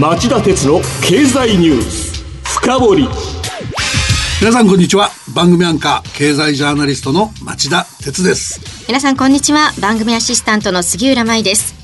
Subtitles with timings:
[0.00, 2.24] 町田鉄の経済ニュース。
[2.44, 3.08] 深掘り。
[4.40, 5.10] 皆さんこんにちは。
[5.34, 8.60] 番組アンカー経済ジャーナリストの町田鉄です。
[8.88, 9.70] 皆さんこんにちは。
[9.82, 11.74] 番組アシスタントの杉浦舞です。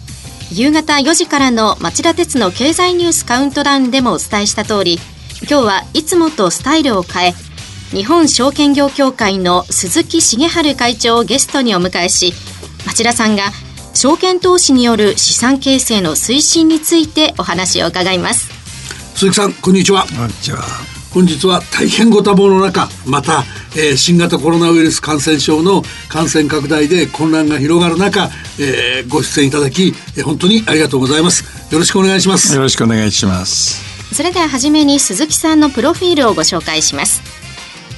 [0.50, 4.98] 夕方4時からの町田鉄の経済ニュースカウントダウンでもお伝えした通り
[5.42, 7.34] 今日はいつもとスタイルを変え
[7.90, 12.32] 日本証券業協会の鈴木茂春会長をゲストにお迎えし
[12.86, 13.50] 町田さんが
[14.00, 18.48] 証券投資による資産形成の推進についてお話を伺います。
[19.16, 20.06] 鈴木さんこんにちは。
[20.16, 20.62] こんにちは。
[21.12, 23.42] 本日は大変ご多忙の中また、
[23.76, 31.42] えー、新型コロナウイルス感染症の感染拡大で混乱が広がる中、えー、ご出演いただき、えー、本当にありがとうございます。
[31.72, 32.54] よろしくお願いします。
[32.54, 34.14] よろしくお願いします。
[34.14, 37.20] それでは初めに鈴木さんのプロフィールをご紹介します。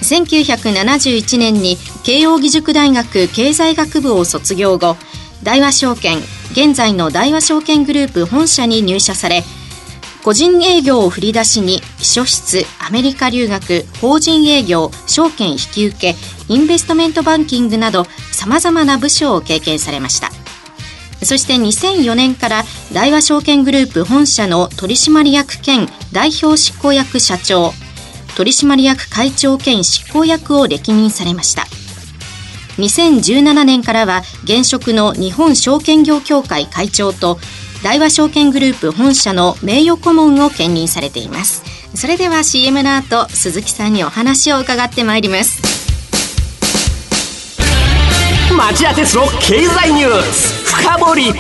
[0.01, 4.97] 1971年に慶應義塾大学経済学部を卒業後
[5.43, 6.19] 大和証券
[6.53, 9.43] 現在の大和証券グループ本社に入社され
[10.23, 16.14] 個人営業を振り出しに秘書室アメリカ留学法人営業証券引き受け
[16.48, 20.31] インベストメントバンキングなどさまざまな部署を経験されました。
[21.23, 27.73] そして2004年から大和証券グループ本社の取締役兼代表執行役社長
[28.36, 31.67] 取締役会長兼執行役を歴任されました。
[32.81, 37.39] 2017年からは現職の日本証券業協会会長と
[37.83, 41.62] 大和証券グループ本社の名誉顧問を兼任されています。
[41.95, 45.62] それでは CM の後鈴木さんにお話を伺ってまいります。
[48.56, 51.33] 町田鉄の経済ニュース深掘り。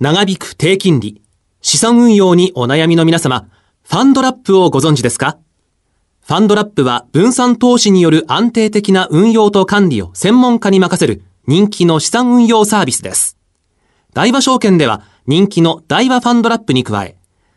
[0.00, 1.20] 長引く低金利
[1.60, 3.46] 資産運用にお悩みの皆様
[3.82, 5.38] ファンドラップをご存知ですか？
[6.30, 13.36] ファンドラップは分散投資による安定的な運用と管理を専門家に任せる人気の資産運用サービスです。
[14.14, 17.16] 大和証券では人気の大和ファンドラップに加え、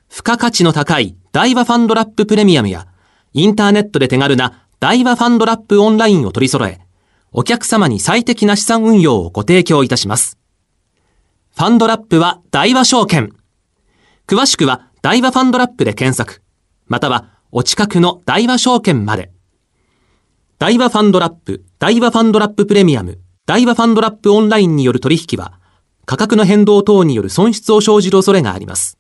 [0.10, 2.88] 付加価値の高い大和ファンドラッププレミアムや、
[3.34, 6.80] インターネットで手軽な大和ファンドラップオンラインを取り揃え、
[7.32, 10.40] お客様に最適な資産運用をご提供いたします。
[11.56, 13.36] ファンドラップは大和証券。
[14.26, 16.42] 詳しくは大和ファンドラップで検索、
[16.88, 19.32] またはお近くの大和証券まで。
[20.58, 25.60] 大和ファンドラップ、大和ファンドラッププレミアム、大和ファンドラップオンラインによる取引は、
[26.08, 28.98] 価格の変動等による損失を生じる恐れがあります。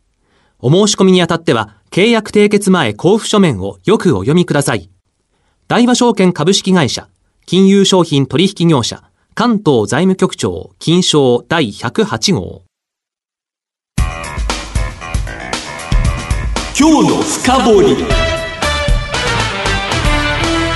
[0.60, 4.88] お申し込みにあたっては、契約締結前交付書面をよくお読みください。
[5.68, 7.10] 大和証券株式会社、
[7.48, 9.02] 金融商品取引業者、
[9.34, 12.62] 関東財務局長、金賞第108号。
[16.80, 18.33] 今日の深掘り。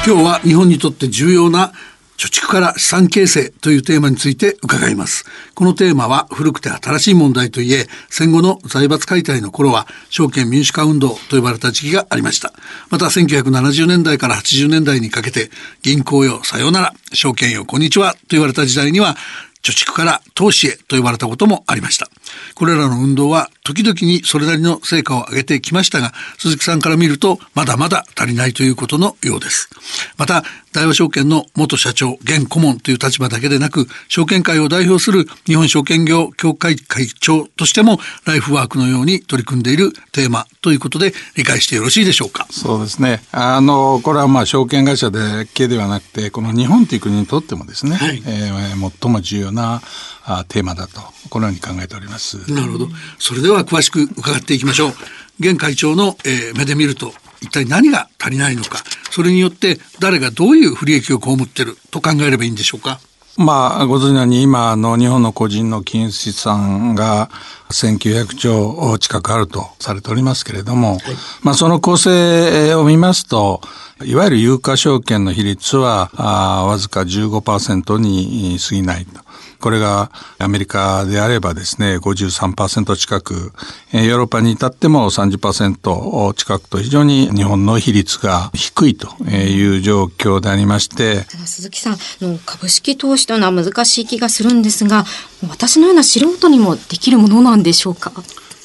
[0.07, 1.73] 今日は日本にとって重要な
[2.15, 5.25] 貯蓄から資産形成というテーマについて伺います。
[5.53, 12.53] このテーマは古くて新しい問題といえ、戦後の財閥解体の頃は証券民主化運動と呼ばれた時期がありました。
[12.89, 15.51] また1970年代から80年代にかけて
[15.81, 19.17] 銀行よさようなら、証券よこんにちはと言われた時代には
[19.61, 22.09] 貯蓄から投資へと呼ばれたこともありました。
[22.55, 29.69] これらの運動は時々にそれなりの成果を上げてきましたが、鈴木さんから見るとまだまだ足りないということのようです。
[30.17, 30.43] また、
[30.73, 42.45] 大和証券の元社長、現顧問という立場だけでなく、証券会を代表する日本証券業協会会長としても、ライフワークのように取り組んでいるテーマということで理解してよろしいでしょうか？
[42.51, 43.23] そうですね。
[43.31, 49.81] あの、これはまあ証券会社だけではなくて、この日本という国にとってもですね、はい、えー、最も重要な
[50.29, 52.51] あテーマだとこのように考えております。
[52.51, 52.89] なるほど。
[53.17, 54.91] それでは詳しく伺っていきましょう。
[55.39, 58.83] 現会長の、えー、目で見ると一体何が足りないのか。
[59.09, 62.99] それによって誰がどういう不利益を被っていると考えればいいんでしょうか。
[63.37, 67.29] まあ、ご存知のように今の日本の個人の金融資産が
[67.69, 71.01] 1900兆近くあるとされておりますけれども、はい、
[71.43, 73.61] まあその構成を見ますと、
[74.03, 79.21] いわゆる有価証券の比率はあわずか15%に過ぎないと。
[79.59, 83.53] これがアメリカであればですね、53%近く、
[83.91, 91.25] ヨーロッパに至っても30%近くと非常に日本の比率が低いという状況でありまして。
[91.45, 91.97] 鈴木さん、
[92.45, 95.05] 株式投資というのは難しい気がするんですが、
[95.49, 98.11] 私のような素人にもできるものなんでしょうか？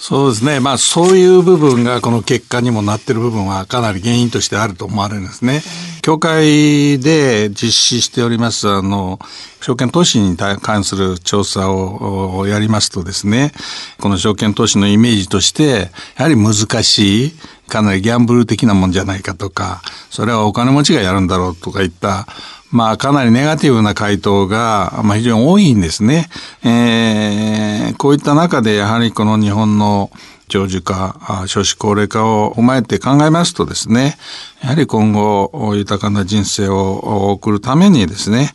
[0.04, 0.58] そうですね。
[0.58, 5.62] まあそういう部分がこの結果にもなっている部分はかなり原因としてあると思われるんですね。
[6.02, 9.20] 協会で実施しておりますあの
[9.60, 13.52] 証券投資に関する調査をやりますとですね、
[14.00, 17.32] この証券投資のイメージとして、やはり難しい、
[17.68, 22.26] かなりギャンブル的なもんじゃないかとか、それはお金持ちがやるんだろうとかいった、
[22.72, 26.28] まあ、かなりネガティブな回答が、まあ、非常に多いんですね。
[26.64, 30.10] えー、こういった中で、やはりこの日本の
[30.48, 34.16] 長寿化、少子高齢化を踏まえて考えますとですね、
[34.62, 38.54] やはり今後、豊かな人生を送るためにですね、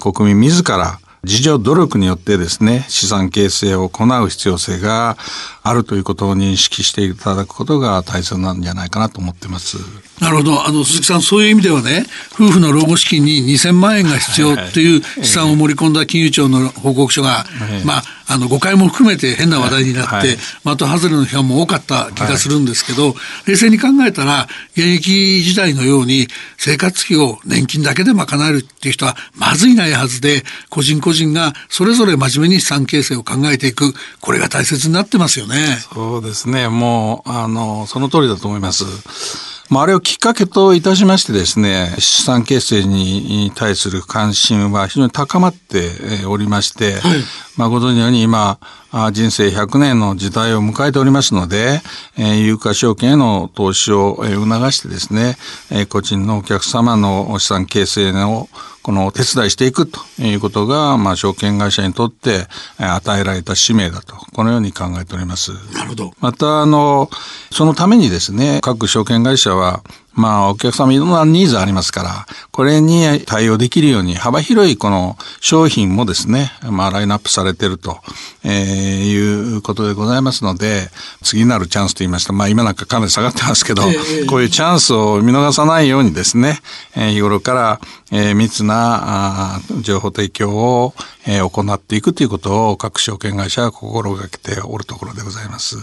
[0.00, 5.16] 国民自ら自助努力によってですね、資産形成を行う必要性が
[5.68, 9.78] あるということを認識していただくことが大切なんじゃないかなと思ってます。
[10.20, 10.66] なるほど。
[10.66, 17.44] あの、鈴木さん、そういう意味ではね、夫婦の老後資金に2000万円が必要という資産を盛り込んだ金融庁の報告書が、
[17.84, 23.14] まあ、あの、誤解も含めて変な話題になって、はい、的外れの批判も多かった気がするんですけど、はい、
[23.46, 26.28] 冷静に考えたら、現役時代のように
[26.58, 35.57] 生活費を年金だけで賄えるっていう人はまずいないはずで、個人個人がそれぞれ真面目に資産形成を考えていく、これが大切になってますよね。
[35.94, 36.68] そうですね。
[36.68, 38.84] もう、あの、その通りだと思います。
[39.70, 47.18] まあ、あれをきっかけといたしましてですね、資産形成に対する関心は非常に高まっておりまして、はい、
[47.56, 48.58] まあ、ご存知のように今、
[49.12, 51.82] 人生100年の時代を迎えておりますので、
[52.16, 55.36] 有価証券への投資を促してですね、
[55.88, 58.48] 個人のお客様の資産形成の
[58.82, 62.46] このお手伝いしていくということが、まあ、証券会社にとって
[62.78, 65.52] 与えられた使命だと、このように考えております。
[65.74, 66.14] なるほど。
[66.20, 67.10] また、あの、
[67.50, 69.82] そのためにですね、各証券会社は、
[70.14, 77.98] まあ、お客様いろんなニーズありますから、これに対応できるように幅広いこの商品もですね、まあ、ラインナップされていると、
[78.44, 80.88] えー、いうことでございますので、
[81.22, 82.32] 次なるチャンスと言いました。
[82.32, 83.82] まあ、今なんかかなり下がってますけど、
[84.28, 86.60] こういうチャンスを見逃さないようにですね、
[86.96, 87.80] えー、日頃から、
[88.10, 90.94] えー、密なあ情報提供を、
[91.30, 95.76] えー、行っていくということを各証券会社は心がけておるところでございます。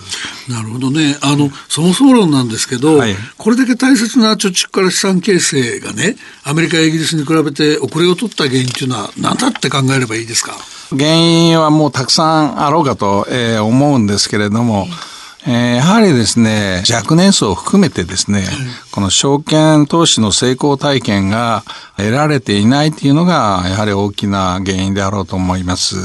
[0.49, 1.17] なるほどね。
[1.21, 10.55] あの、そもそも論なんですけど、はい、これだけ大切な貯蓄から資産形成がね、アメリカやイギリスに比べて遅れを取った原因というのは何だって考えればいいですか？
[10.89, 15.14] 原因はもうたくさんあろうかと、えー、思うんですけれども、うん
[15.47, 18.47] えー、やはりですね、若年層を含めてですね、
[18.91, 21.63] この証券投資の成功体験が
[21.97, 25.95] 得られていないというのが、やはり大きな原因であろうと思います。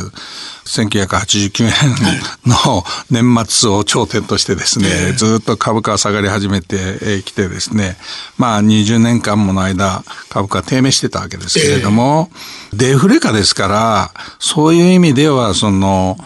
[0.66, 7.96] 1989年の年末を頂点としてですね、ずっと株価は下がり始めてきてですね、
[8.36, 12.30] まあ20年間もの間株価は低迷してたわけですけれども、
[12.72, 16.18] デフレ化ですから、そういう意味ではその、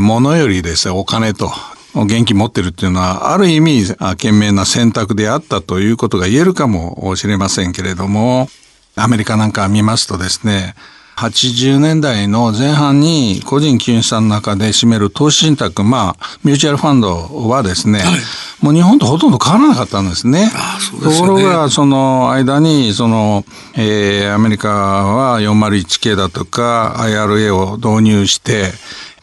[0.00, 1.52] 物よりですね、お金と
[1.94, 8.48] 元気持ってるっていうのは、ある意味、賢明な選択であったということが言えるかもしれませんけれども、
[8.96, 10.74] アメリカなんか見ますとですね、
[11.20, 20.46] 80年代の前半に個人金融資産の中で占める投資信託、まあ、ミューチュアルファンドはですね、はい、もう日本とほとんど変わらなかったんですね。
[20.78, 23.44] すねところが、その間に、その、
[23.76, 28.72] えー、アメリカは 401K だとか IRA を導入して、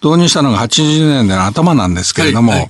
[0.03, 2.69] 導入したのが80年代の頭なんですけれども、はいはい、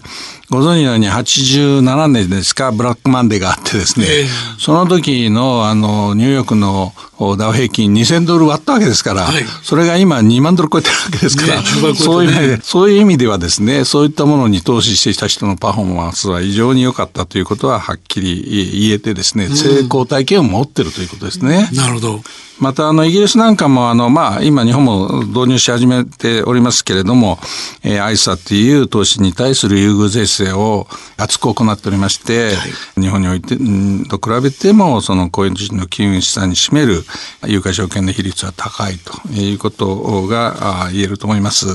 [0.50, 6.94] ご存知のように87年ですか、ブラックマンデーがあってですね、えー、その時のあのニューヨークの
[7.38, 21.68] ダウ平均2000ドル割ったわけですから、はい、それが今2万ドル超えてるわけですから、ね、そういう意味で、そういう意味ではですね、そういったものに投資してきた人のパフォーマンスは非常に良かったということははっきり言えてですね、成功体験を持ってるということですね。
[21.74, 22.22] なるほど。
[22.60, 27.38] また、あの、イギリスなんかも、あの、まあ、今日本も導入し始めておりますけれども、
[27.84, 32.68] えー、アイサっていう投資に対する優遇税制を厚く行っておりまして、は
[32.98, 37.04] い、日本において、んと比べても、その、個人の金融資産に占める
[37.46, 41.68] 有価証券の比率は高いということが言えると思います。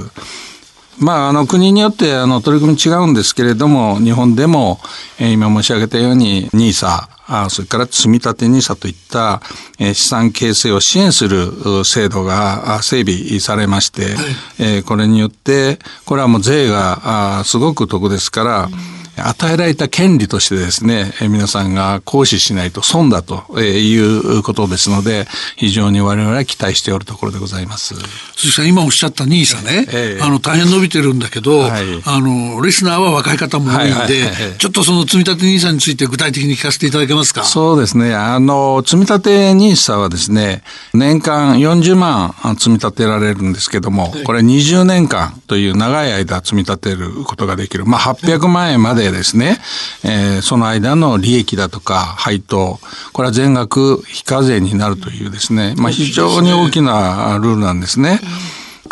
[0.99, 4.79] まあ、あの国によってあの取り組み違うんですけれども、日本でも、
[5.19, 9.41] えー、今申し上げたように NISA、あそれから積立 NISA といった、
[9.79, 14.15] えー、資産形成を支援する制度が整備されまして、はい、
[14.59, 25.27] えー、これによって、これはもう税があすごく得ですから、うん与えられた権利としてですね、皆さんが行使しないと損だということですので、
[25.57, 27.95] 非常に我々は期待しておるところでございます。
[27.95, 37.45] 鈴木さん、今おっしゃった NISA ね、ええ、あの、大変伸びてるんだけど、はい、あの、リスナーは若い方も多いんで、ちょっとその積立 NISA について具体的に聞かせていただけますか？
[37.45, 38.15] そうですね。
[38.15, 40.63] あの、積立 NISA はですね、
[40.95, 47.85] 年間40万積み立てられるんですけども、はい、これ20年間という長い間積み立てることができる。
[47.85, 49.59] まあ、800万円までですね、
[50.05, 52.79] えー、その間の利益だとか配当、
[53.13, 58.21] これは全額非課税になるというですね、まあ、非常に大きなルールなんですね。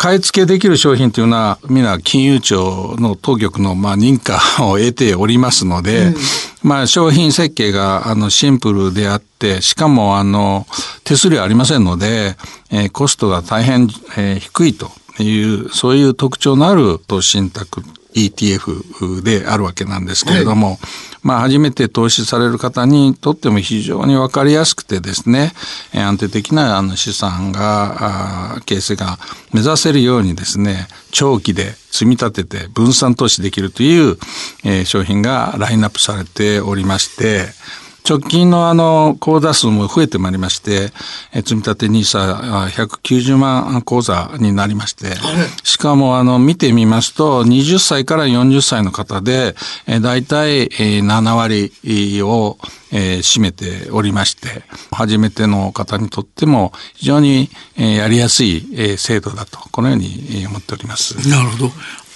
[0.01, 6.15] 買い付けできる商品というのは、皆金融庁の当局のまあ認可を得ておりますので、うん、
[6.63, 10.65] まあ、商品設計があのシンプルであって、しかもあの
[11.03, 12.35] 手数料ありませんので、
[12.71, 13.83] えー、コストが大変、
[14.17, 14.89] えー、低いと
[15.21, 20.77] いう、そういう特徴のある投資信託 ETF であるわけなんですけれども、はい、
[21.23, 25.53] まあ初めて投資される方にとっても非常にわかりやすくてですね、
[25.93, 29.17] 安定的なあの資産が、形成が
[29.53, 34.17] 目指せるようにですね、長期で積み立てて分散投資できるという、
[34.63, 37.47] えー、商品がラインナップされておりまして、
[38.07, 40.91] 直近のあの口座数も増えてまいりまして、
[41.33, 45.07] え積立 NISA190 万口座になりまして、
[45.63, 49.55] しかもあの見てみますと、20歳から40歳の方で、
[49.87, 51.71] え大体7割
[52.23, 52.57] を
[52.91, 61.15] えー、占めておりまして、初めての方にとっても非常に、えー、やりやすい、えー、制度だと、このように思っております。
[61.29, 61.71] なるほど。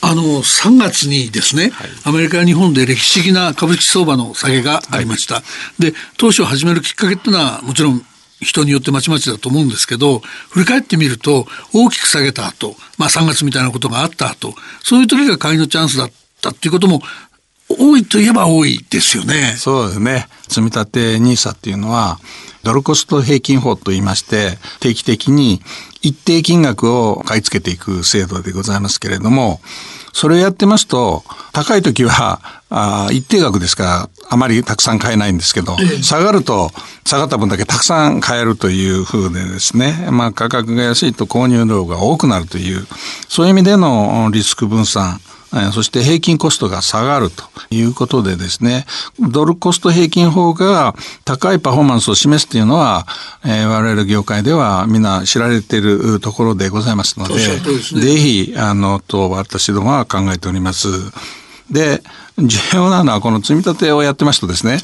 [0.07, 5.35] あの、3月にですね、はい、アメリカや日本で歴史的な株式相場の下げがありました。
[5.35, 5.43] は
[5.79, 8.05] い、で、当初始めるきっかけっていうのは、もちろん
[8.39, 10.19] 人によってまちまちだと思うんですけど、
[10.49, 17.01] 振り返ってみると、大きく下げた後、まあ3月みたいなことがあった後、そういう時が買いのチャンスだったっていうことも、
[17.69, 19.55] 多いといえば多いですよね。
[19.57, 20.27] そうですね。
[20.47, 22.19] 積み立て NISA っていうのは、
[22.63, 25.61] ドルコスト平均法と言いまして、定期的に
[26.01, 29.61] 一定金額を買い付けていく制度でございますけれども、
[30.13, 36.71] それをやってますと、高い時は、あ一定額ですから、あまりたくさん買えないんですけど、下がると、
[37.05, 42.87] 下がった分だけたくさん買えるというふうでですね、まあ価格が安いと購入量が多くなるという、
[43.27, 45.19] そういう意味でのリスク分散、
[45.71, 48.85] そして平均コストが下がるということでですね、
[49.19, 53.05] ドルコスト平均法が高いパフォーマンスを示すというのは、
[53.45, 60.87] えー、我々業界ではみんな知られているところでございますので、でね、ぜひ、あの、と私どもは考えております。
[61.71, 62.03] で、
[62.37, 64.79] 重要なのはこの積み立てをやってますとですね、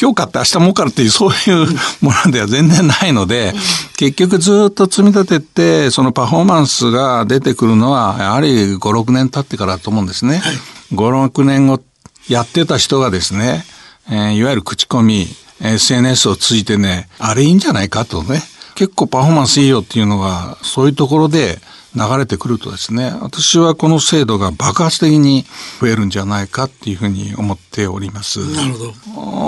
[0.00, 1.66] 今日買って明日儲かるっていうそういう
[2.00, 3.52] ものでは全然ないので、
[3.96, 10.38] 結局ずっと積み立てて、そのパフォーマンスが出てくるのは、やはり5、6年経ってからだと思うんですね。
[10.38, 10.54] はい、
[10.94, 11.82] 5、6年後
[12.28, 13.64] やってた人がですね、
[14.08, 15.26] えー、いわゆる口コミ、
[15.60, 18.40] SNS を通じてね、あれいいんじゃないかとね、
[18.76, 21.58] 結構パフォーマンスいいよっていうのが、そういうところで、
[21.94, 25.44] 流れてくるとですね、私はこの制度が爆発的に
[25.80, 28.40] 増えるんじゃないかっていうふうに思っております。
[28.54, 28.78] なるほ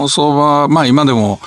[0.04, 0.08] ど。
[0.08, 1.38] 相場、まあ今でも、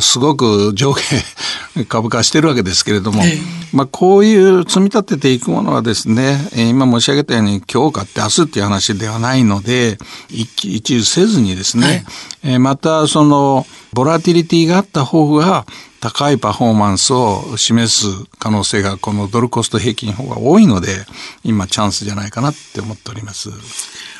[0.00, 1.02] すごく上下
[1.88, 3.42] 株価してるわけですけれども、えー、
[3.72, 9.98] まあこういう積み立てていくものはですね、今申し上げたように今日買って明日っていう話ではないので、
[10.30, 12.04] 一喜一憂せずにですね、
[12.44, 15.66] はい、またその、ボラティリティがあった方が
[16.02, 20.88] 高いパフォーマンスを示す可能性がこのドルコスト平均法が多いので、
[21.44, 23.50] 今チャンスじゃないかなって思っております。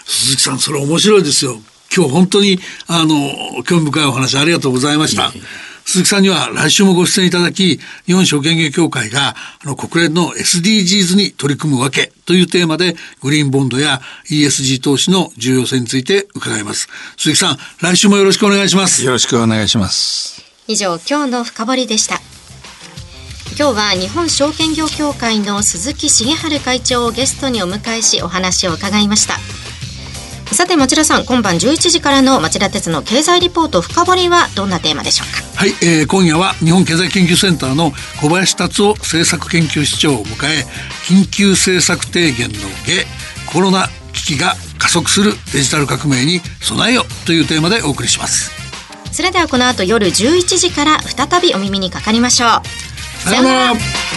[0.06, 1.56] 鈴木さん、それ面白いですよ。
[1.94, 5.32] 今日本当に、あの、興味深いお話ありがとうございました。
[5.84, 9.34] 鈴木さんには来週もご出演いただき、日本証券業協会が
[9.64, 16.88] あの国連の SDGs に取り組むわけというテーマでグリーンボンドや ESG 投資の重要性について伺います。
[17.16, 19.04] 鈴木さん、来週もよろしくお願いします。
[19.04, 20.41] よろしくお願いします。
[20.72, 22.20] 以上今日の深掘りでした。
[23.58, 29.38] 今日は日本証券業協会の鈴木茂春会長をゲストにお迎えしお話を伺いました。
[30.54, 35.42] さて町田さん今晩11時からの町田鉄の経済リポート深掘りはどんなテーマでしょうか？
[35.58, 40.64] はい、えー、今夜は日本経済研究センターの小林達夫政策研究室長を迎え
[41.06, 43.06] 緊急政策提言の下
[43.52, 48.61] コロナ危機が加速するデジタル革命に備えよというテーマでお送りします。
[49.12, 53.28] それではこの後夜11時から再びお耳にかかりましょう。
[53.28, 54.11] さようなら。